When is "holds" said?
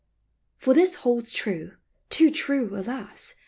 0.95-1.31